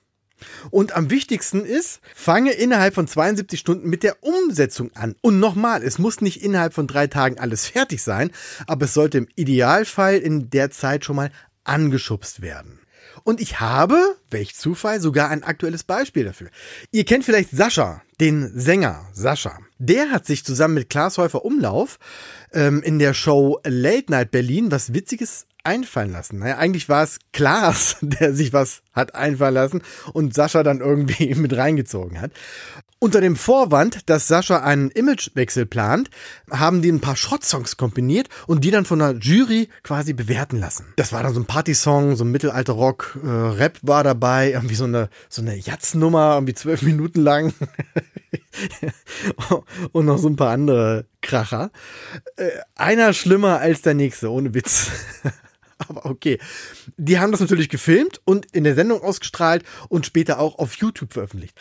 Und 0.70 0.94
am 0.94 1.10
wichtigsten 1.10 1.64
ist, 1.64 2.00
fange 2.14 2.52
innerhalb 2.52 2.94
von 2.94 3.06
72 3.06 3.58
Stunden 3.58 3.88
mit 3.88 4.02
der 4.02 4.22
Umsetzung 4.22 4.90
an. 4.94 5.16
Und 5.20 5.40
nochmal, 5.40 5.82
es 5.82 5.98
muss 5.98 6.20
nicht 6.20 6.42
innerhalb 6.42 6.74
von 6.74 6.86
drei 6.86 7.06
Tagen 7.06 7.38
alles 7.38 7.66
fertig 7.66 8.02
sein, 8.02 8.30
aber 8.66 8.84
es 8.86 8.94
sollte 8.94 9.18
im 9.18 9.28
Idealfall 9.34 10.18
in 10.18 10.50
der 10.50 10.70
Zeit 10.70 11.04
schon 11.04 11.16
mal 11.16 11.30
angeschubst 11.64 12.42
werden. 12.42 12.78
Und 13.24 13.40
ich 13.40 13.60
habe, 13.60 14.16
welch 14.30 14.54
Zufall, 14.54 15.00
sogar 15.00 15.30
ein 15.30 15.44
aktuelles 15.44 15.84
Beispiel 15.84 16.24
dafür. 16.24 16.48
Ihr 16.90 17.04
kennt 17.04 17.24
vielleicht 17.24 17.50
Sascha, 17.50 18.02
den 18.20 18.50
Sänger 18.58 19.08
Sascha. 19.12 19.58
Der 19.78 20.10
hat 20.10 20.26
sich 20.26 20.44
zusammen 20.44 20.74
mit 20.74 20.90
Klaas 20.90 21.18
Häufer 21.18 21.44
Umlauf 21.44 21.98
ähm, 22.52 22.82
in 22.82 22.98
der 22.98 23.14
Show 23.14 23.60
Late 23.64 24.10
Night 24.10 24.30
Berlin 24.30 24.70
was 24.70 24.94
Witziges 24.94 25.46
einfallen 25.64 26.12
lassen. 26.12 26.38
Naja, 26.38 26.58
eigentlich 26.58 26.88
war 26.88 27.02
es 27.02 27.18
Klaas, 27.32 27.96
der 28.00 28.34
sich 28.34 28.52
was 28.52 28.82
hat 28.92 29.14
einfallen 29.14 29.54
lassen 29.54 29.82
und 30.12 30.34
Sascha 30.34 30.62
dann 30.62 30.80
irgendwie 30.80 31.34
mit 31.36 31.56
reingezogen 31.56 32.20
hat. 32.20 32.32
Unter 32.98 33.20
dem 33.20 33.34
Vorwand, 33.34 34.08
dass 34.08 34.28
Sascha 34.28 34.62
einen 34.62 34.88
Imagewechsel 34.90 35.66
plant, 35.66 36.08
haben 36.52 36.82
die 36.82 36.88
ein 36.88 37.00
paar 37.00 37.16
Schrott-Songs 37.16 37.76
kombiniert 37.76 38.28
und 38.46 38.62
die 38.62 38.70
dann 38.70 38.84
von 38.84 39.00
der 39.00 39.16
Jury 39.16 39.68
quasi 39.82 40.12
bewerten 40.12 40.60
lassen. 40.60 40.86
Das 40.94 41.12
war 41.12 41.24
dann 41.24 41.34
so 41.34 41.40
ein 41.40 41.46
Party-Song, 41.46 42.14
so 42.14 42.22
ein 42.22 42.30
Mittelalter-Rock, 42.30 43.18
äh, 43.24 43.28
Rap 43.28 43.80
war 43.82 44.04
dabei, 44.04 44.52
irgendwie 44.52 44.76
so 44.76 44.84
eine, 44.84 45.08
so 45.28 45.42
eine 45.42 45.56
Jatz-Nummer, 45.56 46.34
irgendwie 46.34 46.54
zwölf 46.54 46.82
Minuten 46.82 47.22
lang. 47.22 47.52
und 49.92 50.06
noch 50.06 50.18
so 50.18 50.28
ein 50.28 50.36
paar 50.36 50.50
andere 50.50 51.06
Kracher. 51.22 51.72
Äh, 52.36 52.50
einer 52.76 53.14
schlimmer 53.14 53.58
als 53.58 53.82
der 53.82 53.94
nächste, 53.94 54.30
ohne 54.30 54.54
Witz. 54.54 54.92
aber 55.88 56.06
okay. 56.06 56.38
Die 56.96 57.18
haben 57.18 57.32
das 57.32 57.40
natürlich 57.40 57.68
gefilmt 57.68 58.20
und 58.24 58.46
in 58.52 58.64
der 58.64 58.74
Sendung 58.74 59.02
ausgestrahlt 59.02 59.64
und 59.88 60.06
später 60.06 60.38
auch 60.38 60.58
auf 60.58 60.74
YouTube 60.74 61.12
veröffentlicht. 61.12 61.56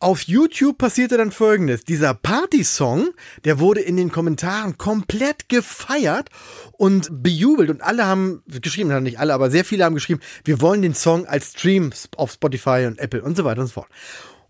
Auf 0.00 0.22
YouTube 0.22 0.76
passierte 0.76 1.16
dann 1.16 1.30
folgendes. 1.30 1.84
Dieser 1.84 2.12
Party-Song, 2.12 3.08
der 3.44 3.58
wurde 3.58 3.80
in 3.80 3.96
den 3.96 4.12
Kommentaren 4.12 4.76
komplett 4.76 5.48
gefeiert 5.48 6.28
und 6.72 7.22
bejubelt 7.22 7.70
und 7.70 7.82
alle 7.82 8.04
haben 8.04 8.42
geschrieben, 8.46 9.02
nicht 9.02 9.18
alle, 9.18 9.32
aber 9.32 9.50
sehr 9.50 9.64
viele 9.64 9.84
haben 9.84 9.94
geschrieben, 9.94 10.20
wir 10.44 10.60
wollen 10.60 10.82
den 10.82 10.94
Song 10.94 11.24
als 11.24 11.52
Stream 11.52 11.90
auf 12.16 12.32
Spotify 12.32 12.84
und 12.86 12.98
Apple 12.98 13.22
und 13.22 13.34
so 13.34 13.44
weiter 13.44 13.62
und 13.62 13.68
so 13.68 13.74
fort. 13.74 13.88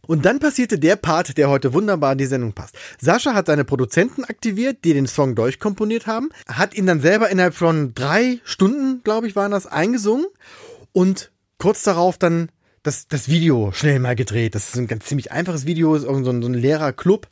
Und 0.06 0.24
dann 0.24 0.38
passierte 0.38 0.78
der 0.78 0.96
Part, 0.96 1.36
der 1.38 1.48
heute 1.48 1.72
wunderbar 1.72 2.12
in 2.12 2.18
die 2.18 2.26
Sendung 2.26 2.52
passt. 2.52 2.76
Sascha 3.00 3.34
hat 3.34 3.46
seine 3.46 3.64
Produzenten 3.64 4.24
aktiviert, 4.24 4.84
die 4.84 4.92
den 4.94 5.06
Song 5.06 5.34
durchkomponiert 5.34 6.06
haben, 6.06 6.30
hat 6.48 6.74
ihn 6.74 6.86
dann 6.86 7.00
selber 7.00 7.30
innerhalb 7.30 7.54
von 7.54 7.94
drei 7.94 8.40
Stunden, 8.44 9.02
glaube 9.02 9.26
ich, 9.26 9.36
waren 9.36 9.50
das, 9.50 9.66
eingesungen 9.66 10.26
und 10.92 11.30
kurz 11.58 11.82
darauf 11.82 12.18
dann 12.18 12.50
das, 12.82 13.08
das 13.08 13.28
Video 13.28 13.72
schnell 13.72 13.98
mal 13.98 14.14
gedreht. 14.14 14.54
Das 14.54 14.68
ist 14.68 14.76
ein 14.76 14.86
ganz 14.86 15.06
ziemlich 15.06 15.32
einfaches 15.32 15.66
Video, 15.66 15.94
ist 15.94 16.04
irgend 16.04 16.24
so 16.24 16.30
ein, 16.30 16.42
so 16.42 16.48
ein 16.48 16.54
leerer 16.54 16.92
Club, 16.92 17.28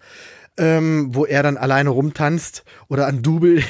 ähm, 0.59 1.15
wo 1.15 1.25
er 1.25 1.43
dann 1.43 1.57
alleine 1.57 1.91
rumtanzt 1.91 2.65
oder 2.89 3.07
an 3.07 3.23
Double. 3.23 3.63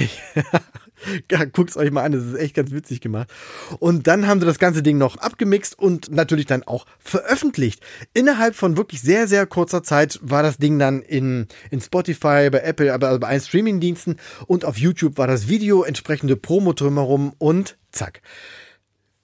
ja, 1.30 1.44
guckt's 1.44 1.76
euch 1.76 1.90
mal 1.90 2.02
an, 2.02 2.12
das 2.12 2.24
ist 2.24 2.34
echt 2.34 2.54
ganz 2.54 2.70
witzig 2.70 3.00
gemacht. 3.00 3.30
Und 3.78 4.06
dann 4.06 4.26
haben 4.26 4.40
sie 4.40 4.46
das 4.46 4.58
ganze 4.58 4.82
Ding 4.82 4.98
noch 4.98 5.16
abgemixt 5.16 5.78
und 5.78 6.10
natürlich 6.10 6.46
dann 6.46 6.62
auch 6.64 6.86
veröffentlicht. 6.98 7.82
Innerhalb 8.14 8.54
von 8.54 8.76
wirklich 8.76 9.00
sehr, 9.00 9.28
sehr 9.28 9.46
kurzer 9.46 9.82
Zeit 9.82 10.18
war 10.22 10.42
das 10.42 10.58
Ding 10.58 10.78
dann 10.78 11.02
in, 11.02 11.46
in 11.70 11.80
Spotify, 11.80 12.48
bei 12.50 12.60
Apple, 12.60 12.92
aber 12.92 13.18
bei 13.18 13.28
allen 13.28 13.40
Streamingdiensten 13.40 14.16
und 14.46 14.64
auf 14.64 14.76
YouTube 14.76 15.18
war 15.18 15.26
das 15.26 15.48
Video, 15.48 15.82
entsprechende 15.82 16.36
Promo 16.36 16.72
drumherum 16.72 17.32
und 17.38 17.76
zack. 17.92 18.22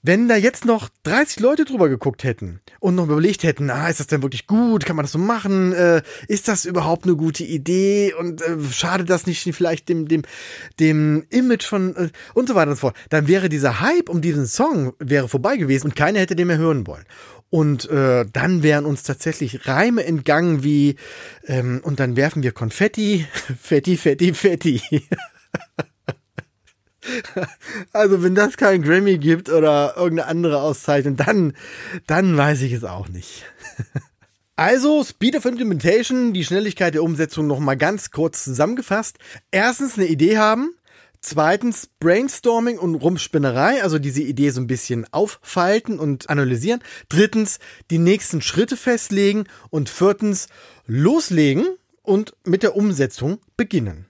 Wenn 0.02 0.28
da 0.28 0.36
jetzt 0.36 0.64
noch 0.64 0.88
30 1.02 1.40
Leute 1.40 1.64
drüber 1.64 1.88
geguckt 1.88 2.22
hätten 2.22 2.60
und 2.78 2.94
noch 2.94 3.04
überlegt 3.04 3.42
hätten, 3.42 3.68
ah, 3.68 3.88
ist 3.88 3.98
das 3.98 4.06
denn 4.06 4.22
wirklich 4.22 4.46
gut? 4.46 4.84
Kann 4.84 4.94
man 4.94 5.04
das 5.04 5.12
so 5.12 5.18
machen? 5.18 5.72
Äh, 5.72 6.02
ist 6.28 6.46
das 6.46 6.66
überhaupt 6.66 7.04
eine 7.04 7.16
gute 7.16 7.42
Idee? 7.42 8.14
Und 8.14 8.40
äh, 8.42 8.56
schadet 8.70 9.10
das 9.10 9.26
nicht 9.26 9.42
vielleicht 9.54 9.88
dem, 9.88 10.06
dem, 10.06 10.22
dem 10.78 11.24
Image 11.30 11.64
von 11.64 11.96
äh, 11.96 12.08
und 12.34 12.48
so 12.48 12.54
weiter 12.54 12.70
und 12.70 12.76
so 12.76 12.82
fort, 12.82 12.96
dann 13.08 13.26
wäre 13.26 13.48
dieser 13.48 13.80
Hype 13.80 14.08
um 14.08 14.20
diesen 14.20 14.46
Song 14.46 14.92
wäre 15.00 15.28
vorbei 15.28 15.56
gewesen 15.56 15.88
und 15.88 15.96
keiner 15.96 16.20
hätte 16.20 16.36
den 16.36 16.46
mehr 16.46 16.58
hören 16.58 16.86
wollen. 16.86 17.04
Und 17.50 17.90
äh, 17.90 18.24
dann 18.32 18.62
wären 18.62 18.84
uns 18.84 19.02
tatsächlich 19.02 19.66
Reime 19.66 20.04
entgangen 20.04 20.62
wie 20.62 20.96
ähm, 21.46 21.80
und 21.82 21.98
dann 21.98 22.14
werfen 22.14 22.42
wir 22.42 22.52
Konfetti, 22.52 23.26
Fetti, 23.60 23.96
Fetti, 23.96 24.32
Fetti. 24.32 24.80
Also 27.92 28.22
wenn 28.22 28.34
das 28.34 28.56
kein 28.56 28.82
Grammy 28.82 29.18
gibt 29.18 29.48
oder 29.48 29.94
irgendeine 29.96 30.28
andere 30.28 30.62
Auszeichnung, 30.62 31.16
dann, 31.16 31.54
dann 32.06 32.36
weiß 32.36 32.62
ich 32.62 32.72
es 32.72 32.84
auch 32.84 33.08
nicht. 33.08 33.44
Also, 34.58 35.04
Speed 35.04 35.36
of 35.36 35.44
Implementation, 35.44 36.32
die 36.32 36.44
Schnelligkeit 36.44 36.92
der 36.94 37.04
Umsetzung 37.04 37.46
nochmal 37.46 37.76
ganz 37.76 38.10
kurz 38.10 38.42
zusammengefasst. 38.42 39.18
Erstens 39.52 39.96
eine 39.96 40.08
Idee 40.08 40.38
haben. 40.38 40.74
Zweitens 41.20 41.88
Brainstorming 42.00 42.76
und 42.76 42.96
Rumspinnerei, 42.96 43.82
also 43.84 44.00
diese 44.00 44.22
Idee 44.22 44.50
so 44.50 44.60
ein 44.60 44.66
bisschen 44.66 45.06
auffalten 45.12 46.00
und 46.00 46.28
analysieren. 46.28 46.80
Drittens 47.08 47.60
die 47.92 47.98
nächsten 47.98 48.42
Schritte 48.42 48.76
festlegen. 48.76 49.44
Und 49.70 49.88
viertens 49.90 50.48
loslegen 50.88 51.66
und 52.02 52.34
mit 52.44 52.64
der 52.64 52.74
Umsetzung 52.74 53.38
beginnen. 53.56 54.06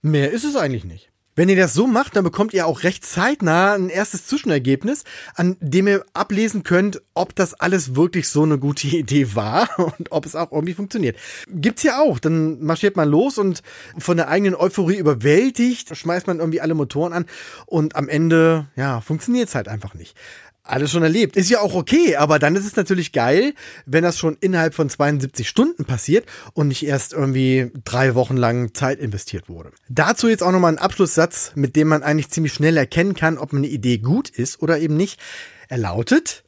Mehr 0.00 0.32
ist 0.32 0.44
es 0.44 0.56
eigentlich 0.56 0.84
nicht. 0.84 1.10
Wenn 1.36 1.48
ihr 1.48 1.56
das 1.56 1.74
so 1.74 1.86
macht, 1.86 2.14
dann 2.14 2.22
bekommt 2.22 2.54
ihr 2.54 2.66
auch 2.66 2.84
recht 2.84 3.04
zeitnah 3.04 3.74
ein 3.74 3.88
erstes 3.88 4.26
Zwischenergebnis, 4.26 5.02
an 5.34 5.56
dem 5.60 5.88
ihr 5.88 6.04
ablesen 6.14 6.62
könnt, 6.62 7.02
ob 7.14 7.34
das 7.34 7.54
alles 7.54 7.96
wirklich 7.96 8.28
so 8.28 8.44
eine 8.44 8.58
gute 8.58 8.86
Idee 8.96 9.34
war 9.34 9.68
und 9.78 10.12
ob 10.12 10.26
es 10.26 10.36
auch 10.36 10.52
irgendwie 10.52 10.74
funktioniert. 10.74 11.16
Gibt's 11.48 11.82
ja 11.82 12.00
auch. 12.00 12.18
Dann 12.18 12.62
marschiert 12.62 12.96
man 12.96 13.08
los 13.08 13.38
und 13.38 13.62
von 13.98 14.16
der 14.16 14.28
eigenen 14.28 14.54
Euphorie 14.54 14.96
überwältigt, 14.96 15.96
schmeißt 15.96 16.26
man 16.26 16.38
irgendwie 16.38 16.60
alle 16.60 16.74
Motoren 16.74 17.12
an 17.12 17.26
und 17.66 17.96
am 17.96 18.08
Ende, 18.08 18.66
ja, 18.76 19.00
funktioniert's 19.00 19.54
halt 19.54 19.68
einfach 19.68 19.94
nicht 19.94 20.16
alles 20.64 20.90
schon 20.90 21.02
erlebt. 21.02 21.36
Ist 21.36 21.50
ja 21.50 21.60
auch 21.60 21.74
okay, 21.74 22.16
aber 22.16 22.38
dann 22.38 22.56
ist 22.56 22.66
es 22.66 22.74
natürlich 22.74 23.12
geil, 23.12 23.54
wenn 23.84 24.02
das 24.02 24.18
schon 24.18 24.36
innerhalb 24.40 24.74
von 24.74 24.88
72 24.88 25.46
Stunden 25.46 25.84
passiert 25.84 26.26
und 26.54 26.68
nicht 26.68 26.84
erst 26.84 27.12
irgendwie 27.12 27.70
drei 27.84 28.14
Wochen 28.14 28.36
lang 28.36 28.74
Zeit 28.74 28.98
investiert 28.98 29.48
wurde. 29.48 29.72
Dazu 29.88 30.26
jetzt 30.28 30.42
auch 30.42 30.52
nochmal 30.52 30.72
ein 30.72 30.78
Abschlusssatz, 30.78 31.52
mit 31.54 31.76
dem 31.76 31.88
man 31.88 32.02
eigentlich 32.02 32.30
ziemlich 32.30 32.54
schnell 32.54 32.76
erkennen 32.76 33.14
kann, 33.14 33.38
ob 33.38 33.52
eine 33.52 33.66
Idee 33.66 33.98
gut 33.98 34.30
ist 34.30 34.62
oder 34.62 34.78
eben 34.78 34.96
nicht. 34.96 35.20
Er 35.68 35.78
lautet, 35.78 36.44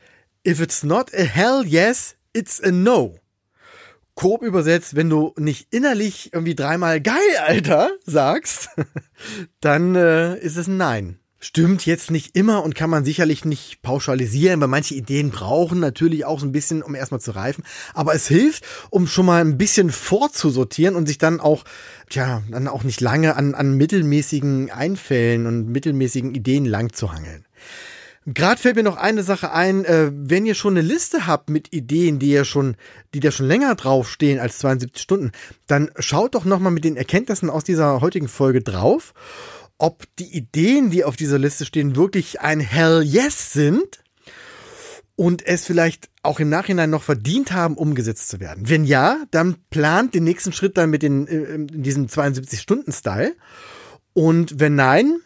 if 0.47 0.61
it's 0.61 0.83
not 0.83 1.13
a 1.15 1.23
hell 1.23 1.63
yes, 1.65 2.17
it's 2.33 2.63
a 2.63 2.71
no. 2.71 3.21
Coop 4.15 4.43
übersetzt, 4.43 4.97
wenn 4.97 5.11
du 5.11 5.35
nicht 5.37 5.75
innerlich 5.75 6.33
irgendwie 6.33 6.55
dreimal 6.55 7.03
geil, 7.03 7.21
Alter, 7.47 7.91
sagst, 8.07 8.71
dann 9.61 9.95
äh, 9.95 10.39
ist 10.39 10.57
es 10.57 10.69
ein 10.69 10.79
Nein. 10.79 11.19
Stimmt 11.49 11.87
jetzt 11.87 12.11
nicht 12.11 12.37
immer 12.37 12.65
und 12.65 12.75
kann 12.75 12.91
man 12.91 13.05
sicherlich 13.05 13.45
nicht 13.45 13.81
pauschalisieren, 13.81 14.61
weil 14.61 14.67
manche 14.67 14.97
Ideen 14.97 15.31
brauchen 15.31 15.79
natürlich 15.79 16.25
auch 16.25 16.41
so 16.41 16.47
ein 16.47 16.51
bisschen, 16.51 16.83
um 16.83 16.97
erstmal 16.97 17.21
zu 17.21 17.31
reifen. 17.31 17.63
Aber 17.95 18.17
es 18.17 18.27
hilft, 18.27 18.65
um 18.91 19.07
schon 19.07 19.27
mal 19.27 19.43
ein 19.43 19.57
bisschen 19.57 19.93
vorzusortieren 19.93 20.97
und 20.97 21.07
sich 21.07 21.19
dann 21.19 21.39
auch, 21.39 21.63
tja, 22.11 22.43
dann 22.51 22.67
auch 22.67 22.83
nicht 22.83 23.01
lange 23.01 23.37
an, 23.37 23.55
an 23.55 23.77
mittelmäßigen 23.77 24.73
Einfällen 24.73 25.47
und 25.47 25.69
mittelmäßigen 25.69 26.35
Ideen 26.35 26.65
lang 26.65 26.93
zu 26.93 27.13
hangeln. 27.13 27.47
Gerade 28.27 28.61
fällt 28.61 28.75
mir 28.75 28.83
noch 28.83 28.97
eine 28.97 29.23
Sache 29.23 29.53
ein, 29.53 29.85
äh, 29.85 30.11
wenn 30.13 30.47
ihr 30.47 30.57
schon 30.57 30.77
eine 30.77 30.85
Liste 30.85 31.29
habt 31.29 31.49
mit 31.49 31.73
Ideen, 31.73 32.19
die 32.19 32.33
ja 32.33 32.45
schon, 32.45 32.75
die 33.15 33.21
da 33.21 33.31
schon 33.31 33.47
länger 33.47 33.77
draufstehen 33.77 34.41
als 34.41 34.59
72 34.59 35.01
Stunden, 35.01 35.31
dann 35.69 35.93
schaut 36.01 36.35
doch 36.35 36.45
nochmal 36.45 36.73
mit 36.73 36.83
den 36.83 36.97
Erkenntnissen 36.97 37.51
aus 37.51 37.63
dieser 37.63 38.01
heutigen 38.01 38.27
Folge 38.27 38.63
drauf 38.63 39.15
ob 39.79 40.05
die 40.19 40.37
Ideen, 40.37 40.91
die 40.91 41.05
auf 41.05 41.17
dieser 41.17 41.39
Liste 41.39 41.65
stehen, 41.65 41.97
wirklich 41.97 42.41
ein 42.41 42.61
Hell 42.61 43.03
Yes 43.03 43.53
sind 43.53 44.03
und 45.17 45.47
es 45.47 45.67
vielleicht 45.67 46.11
auch 46.23 46.41
im 46.41 46.49
Nachhinein 46.49 46.91
noch 46.91 47.03
verdient 47.03 47.53
haben, 47.53 47.77
umgesetzt 47.77 48.29
zu 48.29 48.41
werden. 48.41 48.69
Wenn 48.69 48.85
ja, 48.85 49.19
dann 49.31 49.57
plant 49.71 50.15
den 50.15 50.25
nächsten 50.25 50.53
Schritt 50.53 50.77
dann 50.77 50.91
mit 50.91 51.03
den, 51.03 51.27
äh, 51.27 51.55
in 51.55 51.83
diesem 51.83 52.07
72-Stunden-Style. 52.07 53.35
Und 54.13 54.61
wenn 54.61 54.75
nein, 54.75 55.21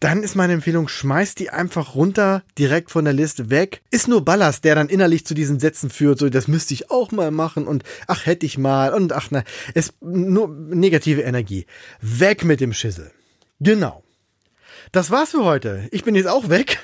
dann 0.00 0.22
ist 0.22 0.36
meine 0.36 0.52
Empfehlung, 0.52 0.88
schmeißt 0.88 1.38
die 1.38 1.50
einfach 1.50 1.94
runter, 1.94 2.42
direkt 2.58 2.90
von 2.90 3.04
der 3.04 3.14
Liste 3.14 3.50
weg. 3.50 3.82
Ist 3.90 4.08
nur 4.08 4.24
Ballast, 4.24 4.64
der 4.64 4.74
dann 4.74 4.88
innerlich 4.88 5.26
zu 5.26 5.34
diesen 5.34 5.58
Sätzen 5.58 5.90
führt, 5.90 6.18
so, 6.18 6.28
das 6.28 6.48
müsste 6.48 6.74
ich 6.74 6.90
auch 6.90 7.12
mal 7.12 7.30
machen 7.30 7.66
und 7.66 7.82
ach, 8.06 8.26
hätte 8.26 8.44
ich 8.44 8.58
mal 8.58 8.92
und 8.92 9.12
ach, 9.12 9.28
na, 9.30 9.42
ist 9.74 9.94
nur 10.02 10.48
negative 10.48 11.22
Energie. 11.22 11.66
Weg 12.00 12.44
mit 12.44 12.60
dem 12.60 12.74
Schissel. 12.74 13.10
Genau. 13.60 14.02
Das 14.92 15.10
war's 15.10 15.30
für 15.30 15.44
heute. 15.44 15.88
Ich 15.90 16.04
bin 16.04 16.14
jetzt 16.14 16.28
auch 16.28 16.48
weg. 16.48 16.78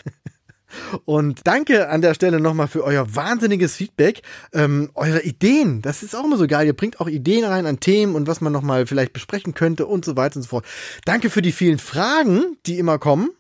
Und 1.04 1.46
danke 1.46 1.88
an 1.88 2.00
der 2.00 2.14
Stelle 2.14 2.40
nochmal 2.40 2.68
für 2.68 2.84
euer 2.84 3.14
wahnsinniges 3.14 3.76
Feedback, 3.76 4.22
ähm, 4.52 4.90
eure 4.94 5.22
Ideen. 5.22 5.82
Das 5.82 6.02
ist 6.02 6.14
auch 6.14 6.24
immer 6.24 6.38
so 6.38 6.46
geil. 6.46 6.66
Ihr 6.66 6.76
bringt 6.76 7.00
auch 7.00 7.08
Ideen 7.08 7.44
rein 7.44 7.66
an 7.66 7.80
Themen 7.80 8.14
und 8.14 8.26
was 8.26 8.40
man 8.40 8.52
nochmal 8.52 8.86
vielleicht 8.86 9.12
besprechen 9.12 9.54
könnte 9.54 9.86
und 9.86 10.04
so 10.04 10.16
weiter 10.16 10.36
und 10.36 10.42
so 10.42 10.48
fort. 10.48 10.64
Danke 11.04 11.30
für 11.30 11.42
die 11.42 11.52
vielen 11.52 11.78
Fragen, 11.78 12.56
die 12.66 12.78
immer 12.78 12.98
kommen. 12.98 13.30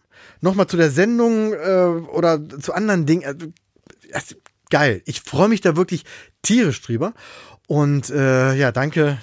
Nochmal 0.40 0.66
zu 0.66 0.76
der 0.76 0.90
Sendung 0.90 1.52
äh, 1.52 2.02
oder 2.10 2.40
zu 2.60 2.74
anderen 2.74 3.06
Dingen. 3.06 3.22
Äh, 3.22 4.20
geil. 4.70 5.02
Ich 5.06 5.22
freue 5.22 5.48
mich 5.48 5.60
da 5.60 5.76
wirklich 5.76 6.04
tierisch 6.42 6.82
drüber. 6.82 7.14
Und 7.66 8.10
äh, 8.10 8.54
ja, 8.54 8.72
danke, 8.72 9.18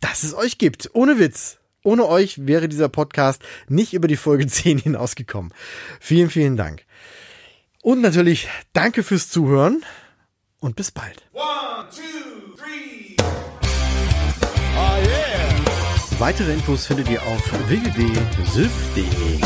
dass 0.00 0.24
es 0.24 0.34
euch 0.34 0.58
gibt. 0.58 0.90
Ohne 0.92 1.18
Witz. 1.18 1.58
Ohne 1.86 2.08
euch 2.08 2.46
wäre 2.48 2.68
dieser 2.68 2.88
Podcast 2.88 3.42
nicht 3.68 3.94
über 3.94 4.08
die 4.08 4.16
Folge 4.16 4.46
10 4.48 4.78
hinausgekommen. 4.78 5.54
Vielen, 6.00 6.30
vielen 6.30 6.56
Dank. 6.56 6.84
Und 7.80 8.00
natürlich 8.00 8.48
danke 8.72 9.04
fürs 9.04 9.30
Zuhören 9.30 9.84
und 10.58 10.74
bis 10.74 10.90
bald. 10.90 11.24
One, 11.32 11.44
two, 11.94 12.56
three. 12.56 13.14
Oh 13.22 14.98
yeah. 15.06 15.54
Weitere 16.18 16.54
Infos 16.54 16.86
findet 16.86 17.08
ihr 17.08 17.22
auf 17.22 17.68
www.sylph.de. 17.68 19.40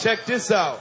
Check 0.00 0.24
this 0.24 0.50
out. 0.50 0.80